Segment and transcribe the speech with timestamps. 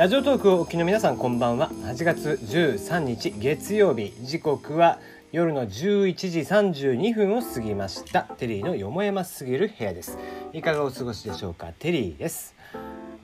[0.00, 1.68] ラジオトークをお聞きの皆さんこんばんは。
[1.68, 4.14] 8月13日月曜日。
[4.22, 4.98] 時刻は
[5.30, 8.22] 夜の11時32分を過ぎました。
[8.22, 10.16] テリーのよもやますぎる部屋です。
[10.54, 11.74] いかがお過ごしでしょうか？
[11.78, 12.54] テリーです。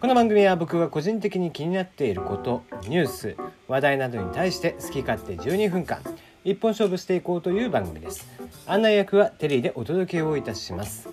[0.02, 3.36] この番組は僕が個人的に気になっていることニュース
[3.68, 6.02] 話題などに対して好き勝手12分間
[6.44, 8.28] 一本勝負していこうという番組です。
[8.66, 11.08] 案内役はテリーでお届けをいたします。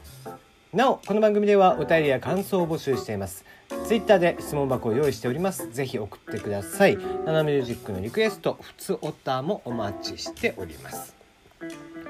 [0.74, 3.46] なおこの番組ではお便りや感想を募集しています。
[3.94, 5.72] ツイッターで質問箱を用意しております。
[5.72, 6.98] ぜひ送ってください。
[7.28, 11.16] ナナミュージックのリクエスト普通オタもお待ちしております。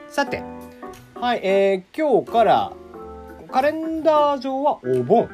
[0.08, 0.42] さて
[1.16, 2.72] はい、えー、今日から
[3.52, 5.28] カレンダー上はお盆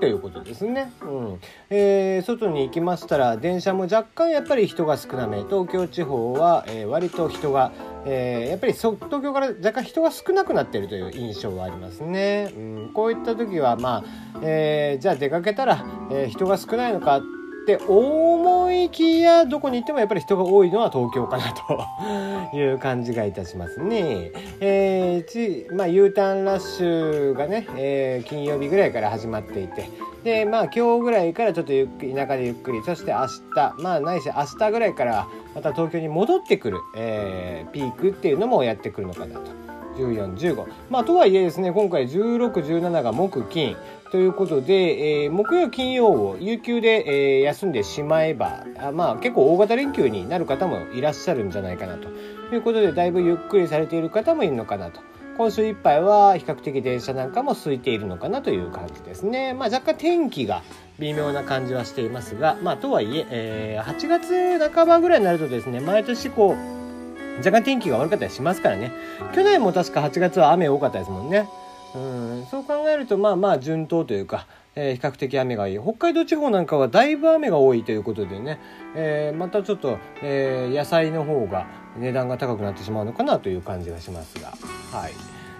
[0.00, 0.92] ということですね。
[1.02, 1.40] うん。
[1.70, 5.44] えー、外に行きましたら電車も若干やっぱり人が少なめ。
[5.44, 7.70] 東京地方は、えー、割と人が、
[8.04, 12.52] えー、やっぱり東京から若干人が少なくなっているという印象がありますね。
[12.56, 17.22] うん、こういった時はまあ、えー、じゃあ出かけたら、えー、人が少ないのか
[17.62, 21.86] って思いきやどこに行ってもやっぱり人が多いのは東京かなと
[22.56, 24.32] いう感じがいたしますね。
[24.60, 29.88] えー、ちまあ U ターンラッシュがね、えー、金曜日ぐらいから始まっていて
[30.24, 39.50] でまあ今日ぐらいからちょっとゆっくり田舎でゆっくりそして明日まあないし明日ぐらいからまた東京に戻ってくる、えー、ピークっていうのもやってくるのかなと。
[39.96, 43.76] 1415まあとはいえですね今回1617が木金。
[44.10, 52.10] ということで、えー、木曜金曜を有給で、えー、休んでしまえばあまあ結構大型連休になる方もいらっしゃるんじゃないかなと
[52.54, 55.00] いうことでだいぶゆっくりされている方もいるのかなと。
[55.36, 59.54] 今週いっぱいは比較的電車なんかも空いているのかなという感じですね。
[59.54, 60.62] まあ、若干天気が
[60.98, 68.92] 微妙な感じはしていますが、まあ、とはいええー、8月半ばぐらいになるとですね毎年こう若干天気が悪かったりしますからね
[69.34, 71.48] 去年も確か8月は雨多かったですもんね。
[71.94, 78.60] うんそう考えるとまあまあ順当というか、えー、比較的雨がいい北海道地方なんかはだいぶ雨が多いということでね、
[78.94, 81.66] えー、またちょっと、えー、野菜の方が
[81.98, 84.52] 値段が高くなってしまうのかなという感じがしますが、
[84.96, 85.12] はい。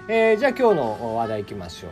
[0.09, 1.91] えー、じゃあ今日の話題いきましょう。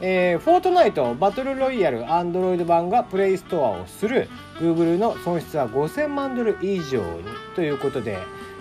[0.00, 4.28] えー、フォートナイトバトルロイヤルアンドロイド版がプレイストアをする。
[4.60, 7.24] Google の損失は5000万ドル以上に
[7.54, 8.18] ということで、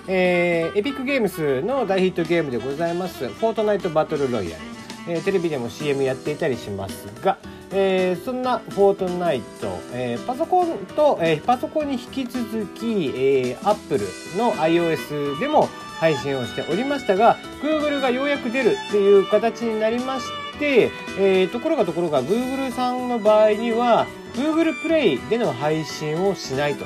[0.07, 3.27] えー、エピックゲームスの大ヒットゲームでございます。
[3.29, 4.63] フォートナイトバトルロイヤル。
[5.09, 7.37] えー、テレビでも CM やっていたりしますが、
[7.71, 14.03] えー、そんなフォートナイト、えー、パソコンと、えー、パソコンに引き続き、えー、Apple
[14.37, 15.67] の iOS でも
[15.99, 20.25] 配信をしておりましたが Google がようやく出るっていう形になりまし
[20.59, 26.85] て、えー、ところがところが Google さんの場合には Google プレイでの配信をしないと。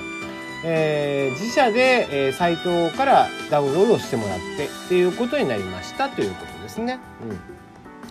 [0.64, 7.00] えー、自社で、えー、サイトからダウンロードしてもらってっていうことになりましたということですね。
[7.28, 7.62] うん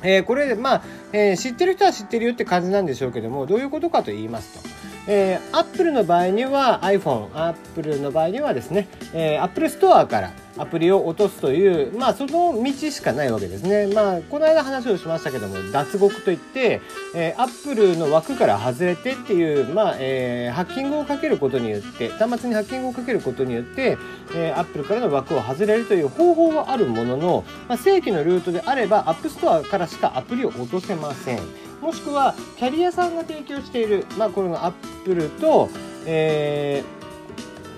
[0.03, 4.69] えー、これ、まあ、えー、知ってる人は知ってるよって感じなんでしょうけども、どういうことかと言いますと、
[5.07, 13.87] えー、Apple の場合には iPhone、Apple の場合にはですね、えー、Apple Store からアプリを落とすという、まあ、その道しかないわけですね。
[13.87, 16.81] まあ、この間話をしましたけども、脱獄といって、
[17.15, 23.97] えー、Apple の枠から外れてっていう、まあ、えー、ハッキングをかけることによって、端末にハッキングをかけることによって、
[24.35, 31.70] えー、Apple からの枠を外れるという方法はあるものの、まあ、正規のルートであれば、App Store からしかアプリを落とせません。
[31.81, 35.71] もしくは、キャリアさんが提供している、まあ、この Apple と、
[36.07, 36.85] え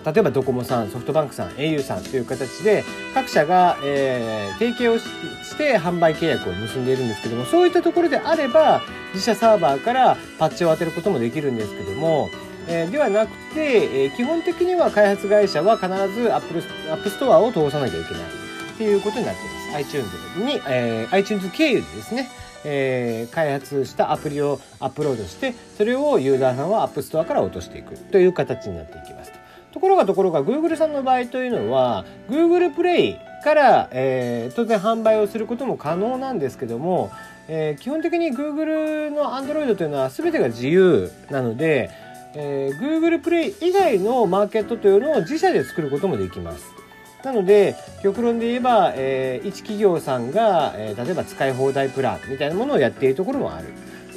[0.05, 8.83] ー、例えばドコモさんソフトバンクさん au さんという形で各社が、えー、提携をして販売契約を結んでいるんですけどもそういったところであれば
[9.15, 12.31] 自社サーバーからパッチを当てることもできるんですけども、
[12.67, 19.77] えー、ではなくて、えー、基本的には開発会社は必ずアップルアップストアを通さなきゃいけないっていうことになっています。
[19.77, 20.09] iTunes
[20.39, 22.29] に、えー、iTunes 経由でですね
[22.65, 29.33] えー、開発したアプリをアップロードしてそれをユーザーさんはアップストアから落としていくという形になっていきます
[29.73, 37.11] ところがところが Google さんの場合というのは Google プレイから、えー、当然販売をすることも可能なんですけども、
[37.49, 41.91] えー、基本的に Google の Android というのは全てが自由なので、
[42.35, 46.82] えー、Google プレイ以外のマーケットというのを自社で作ることもできます。
[47.25, 53.69] なので極論で言えば、えー、一企業さんが、えー、例えば使い放題プランみたいなものをやっているところもある。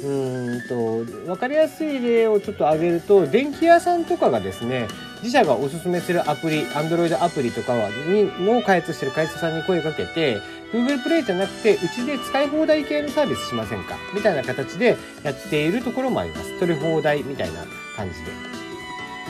[0.04, 4.88] うんと分かりやすい例をちょっと挙げると電気屋さんとかがですね
[5.22, 13.96] 自社がおすすめするアプリ Android アプリとかはにの開発してる会社さんに声かけて Google プレイじゃなくてうちで使い放題系のサービスしませんか？
[14.14, 16.60] みたいな形でやっているところもあります。
[16.60, 17.64] 取り放題みたいな
[17.96, 18.55] 感じで。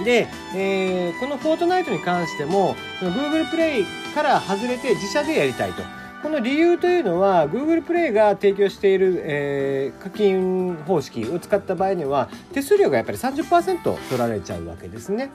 [0.05, 3.85] で、えー、このフォートナイトに関しても Google プレイ
[4.15, 5.83] から外れて自社でやりたいと
[6.23, 15.31] この理由というのは Google プレイが提供している、えー、課金方式を使った場合には手数料がやっぱり30%取られちゃうわけですね。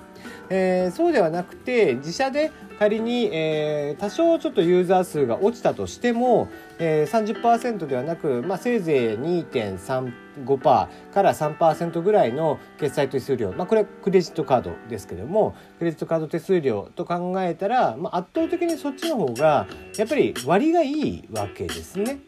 [0.50, 22.20] えー、そうではなくて自社で仮に、えー、多少ちょっとユーザー数が落ちたとしても、えー、30%ではなく、まあ、せいぜい2.35%から3%ぐらいの決済手数料、まあ、これはクレジットカードですけどもクレジットカード手数料と考えたら、まあ、圧倒的にそっちの方がやっぱり割がいいわけですね。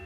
[0.00, 0.05] うん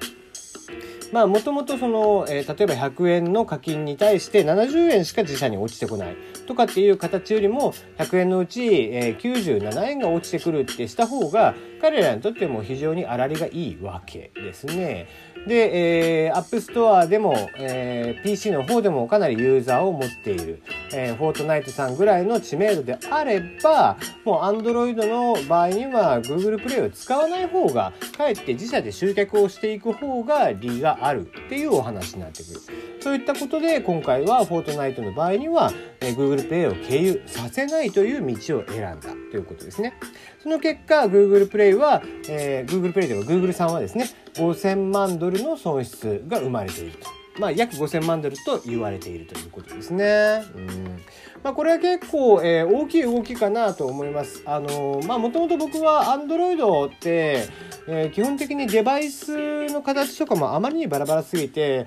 [1.13, 6.17] まあもともとその、えー、例えば100円の課金に対して70円しか自社に落ちてこない
[6.47, 15.09] とかっていう形よりも100円のうち、えー、97円が落ちてくるってした方が彼らにとっても非常に粗利がいいわけですね。
[15.47, 20.63] で、えー、App Store でも、えー、PC の方でもかなりユーザーを持っている、
[20.93, 32.61] えー、フォートナイトさんぐらいの知名度であれば、もう Android の場合には Google Play を使わない方が、かえって自社で集客をしていく方が利があるっていうお話になってくる。
[33.01, 39.95] そういったことで今回はフォートナイトの場合には、え、Google Play を経由させないという道を選んだということですね。
[40.43, 47.21] その結果、Google Play は、えー、Google Play では Google さんはですね、5000万ドルの損失が生まれていると。
[47.39, 50.45] まあ、約5000万ドルと言われているということですね。
[50.55, 51.01] うん
[51.43, 54.43] まあ、これは結構、えー、大きい動きかなと思います。
[54.45, 57.47] あのまあ、もともと僕は Android って、
[57.89, 61.87] えー、基本的にデバイスの形とかもあまりにバラバラすぎて、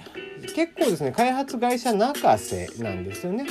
[0.55, 3.45] 結構ですね、開発会社泣かせなんですよね。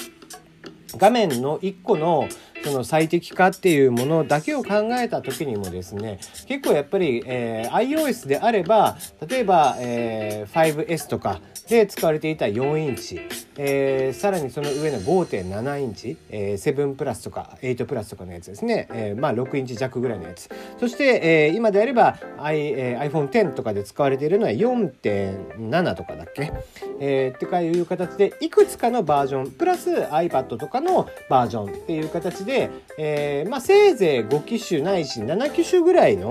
[0.96, 2.28] 画面の1個の
[2.62, 13.20] その最適化っていうものだけを考えた時にもですね結構やっぱり、えー、iOS であれば例えば、えー、5S とかで使われていた4インチ、
[13.56, 20.48] えー、さらにその上の5.7インチ、えー、7プラスとか8プラスとかのやつですね、えー、まあ6インチ弱ぐらいのやつ。
[20.78, 26.52] そして、えー、今であれば、I えー、iPhone X とかで使われているのは4.7とかだっけ、
[27.00, 36.30] えー、っていう形でいくつかのバージョンプラス iPad とかのバージョンっていう形で、でえー、まあせいぜい5機種ないし7機種ぐらいの、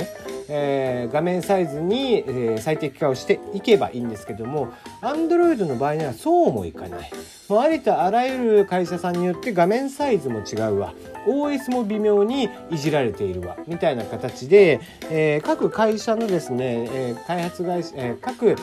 [0.50, 4.72] えー、画面サイズに、えー、最適化をしていけばいいんですけども
[5.02, 7.12] Android の場合にはそうもいかない。
[7.50, 10.94] もうありとあらゆる会社さんによって画面サイズも違うわ。
[11.28, 13.58] OS も微妙にいじられているわ。
[13.68, 14.80] みたいな形で、
[15.10, 18.56] えー、各会社のですね、えー、開発会社、えー、各、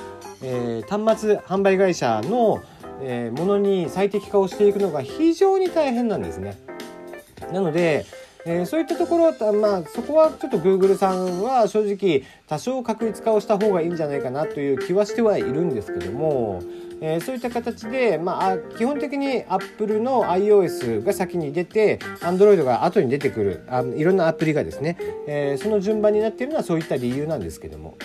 [0.42, 2.62] えー、端末販売会社の、
[3.02, 6.56] えー、ものに最適化をしていくのが非常に大変なんですね。
[7.52, 8.06] なので、
[8.44, 16.62] えー、そういったところまあそこはちょっと Google さんは正直多少確率化をした方がいいんじゃないかなという気はしてはいるんですけども、
[17.00, 24.96] えー、そういった形で、まあ、基本的に Apple の iOS が先に出て Android が後に出てくるあいろんなアプリがですね、
[25.26, 27.96] えー、その順番になっているのはそういった理由なんですけども。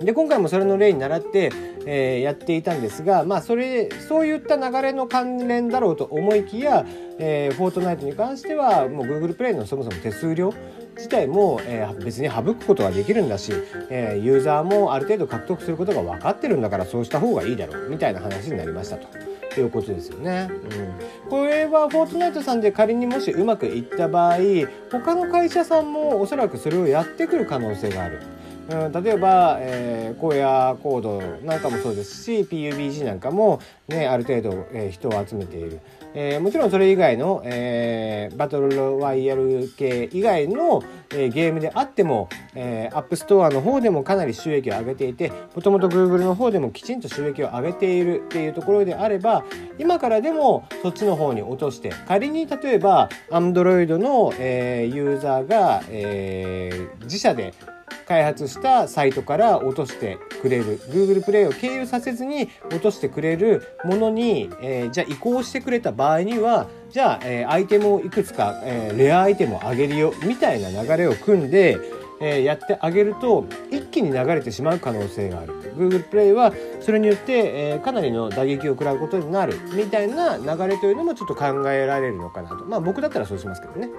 [0.00, 1.50] で今回もそれの例に倣って、
[1.84, 6.86] えー、やっていたんですが、まあ、それそういった流れの関連だろうと思いきや、
[7.18, 10.54] えー、フォートナイトに関してはもう Google プレイのそもそも手数料
[10.96, 13.52] 自体も、えー、別に省くことができるんだし、
[13.90, 19.38] えー、ユーザーもある程度獲得することが分かってるんだからそうした方がいいだろうみたいな話になりましたと。
[19.56, 20.48] いうことですよね。
[21.24, 24.36] うん、これはフォートナイトさんで仮にもしうまくいった場合
[24.90, 28.20] 他の会社さんもおそらくそれをやってくる可能性がある。
[28.68, 35.80] うん、例えば、えー、荒野コードなんかもそうですし PUBG なんかも、ね、ある程度、えー、人を集めている、
[36.14, 49.44] えー、もちろんそれ以外の、えー、バトルロワイヤル系以外の、えー、ゲームであっても、えー、App Store の方でもかなり収益を上げていてもともと Google の方でもきちんと収益を上げているっていうところであれば
[49.78, 57.54] 今からでもそっちの方に落として仮に例えば Android の、えー、ユーザーが、えー、自社で
[58.08, 60.80] 開発したサイトから落としてくれる。
[60.88, 71.78] Google プレイを経由させずに落としてくれるものに、えー、じゃあ移行してくれた場合にはじゃあ、えー、アイテムをいくつか、えー、レアアイテムをあげるよみたいな流れを組んで、
[72.20, 75.52] え、やってあげると一気に流れてしまう可能性がある。
[75.76, 82.64] Google プレイはそれによって、え、かなりの打撃を食らうことになるみたいな流れというのもちょっと考えられるのかなと。
[82.64, 83.90] まあ僕だったらそうしますけどね。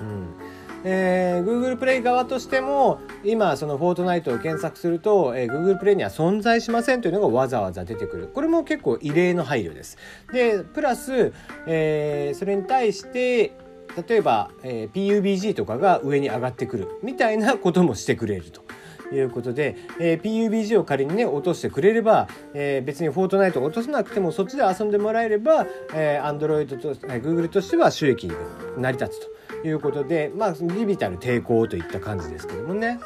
[0.00, 0.45] うん。
[0.88, 8.28] えー、Google プレイ側としても今そのフォートナイトを検索すると、えー、Google プレイには存在しませんというのがわざわざ出てくる。
[8.28, 9.98] これも結構異例の配慮です。
[10.32, 11.32] でプラス、
[11.66, 13.56] えー、それに対して
[14.08, 16.88] 例えば、えー、PUBG とかが上に上がってくる。
[17.02, 18.62] みたいなこともしてくれると。
[19.12, 25.64] いうことで、えー、PUBG を仮にね落としてくれれば、えー、別にフォートナイト落とさなくてもそっちで遊んでもらえれば、
[25.94, 28.32] えー、Android と、えー、Google としては収益に
[28.76, 29.36] 成り立つと。
[29.66, 32.98] いうことでまあビビたる抵抗といった感じですけどもね。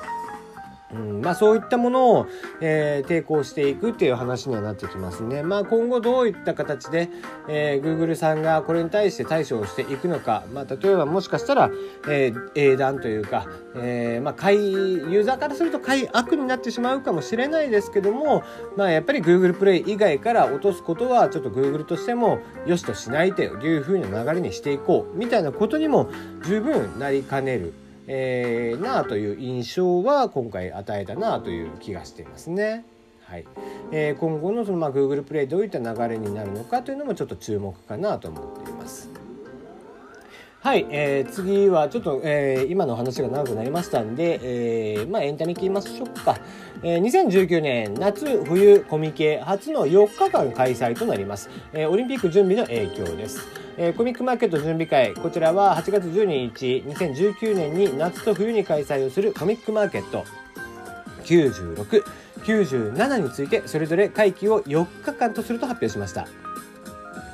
[0.93, 2.27] うんまあ、そういったものを、
[2.61, 5.43] えー、抵抗していくっていう話にはなってきますね。
[5.43, 7.09] まあ、今後どういった形で、
[7.49, 11.71] えー、Google さんがこれに対して対処をしていくのか、まあ、例えばもしかしたら、
[12.09, 18.43] えー、英断というか、えーまあ、買いユーザーからすると買い悪になってしまうかもしれないですけども、
[18.77, 26.11] まあ、やっぱり Google プレイ以外から落とすことはちょっと Google としても良しとしないというふうな流れにしていこうみたいなことにも
[26.45, 27.73] 十分なりかねる。
[28.13, 32.85] えー、なあという印象は今回与えたなあという気がしていますね。
[33.23, 33.47] はい
[33.93, 39.09] えー、今後のそのまあ Google プレイどういった流れになるのかというのもちょっと注目かなと思っています。
[40.59, 46.37] はい、えー、次はちょっと、えー、今の話が長くなりましたんで、えー、まあエンタメ聞きましょうか。
[46.83, 51.51] えー、2019年夏冬コミケ初の4日間開催となります。
[51.73, 53.47] えー、オリンピック準備の影響です。
[53.77, 60.25] えー、コミックマーケット準備会、こちらは8月12日、2019年に夏と冬に開催をするコミックマーケット
[61.25, 62.03] 96、
[62.45, 66.27] 97についてそれぞれ会期を4日間とすると発表しました。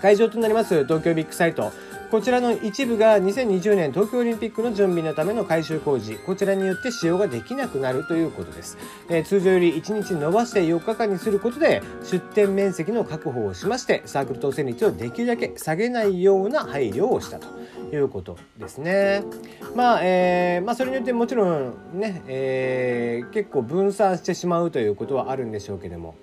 [0.02, 1.72] 会場となります東京ビッグサイト
[2.16, 8.78] こちらの一部が2020年東京オリンピックの準備のための改修工事、こちらによって使用ができなくなるということです。
[9.10, 17.48] えー、通常より1日延ばして4日間にすることで、出店面積の確保をしまして、サークル当選率をできるだけ下げないような配慮をしたと
[17.94, 19.22] いうことですね。
[19.74, 26.14] まあ、えー、まあ、それによってもちろんね、えー、結構分散してしまうということはあるんでしょうけども、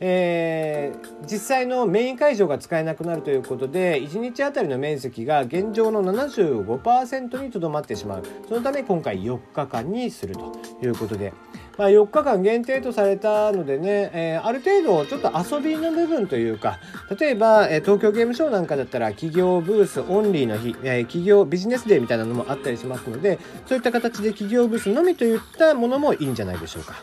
[0.00, 11.32] えー、実際のメイン会場が使えなくなるということで1日あたりの面積が現状の75%にとどまってしまうそのため今回4日間にするということで、
[11.76, 16.78] まあ、4日間限定とされたのでね、えー、ある程度ちょっと遊びの部分というか
[17.18, 27.02] 例えば、えー、東京ゲームショウなんかだったら企業ブースオンリーの日、え、企業ビジネスデーみたいなのもあったりしますのでそういった形で企業ブースのみといったものもいいんじゃないでしょうか。